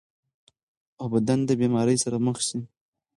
او 0.99 1.05
بدن 1.13 1.39
د 1.45 1.51
بيمارۍ 1.59 1.97
سره 2.03 2.17
مخ 2.25 2.37
شي- 2.47 2.57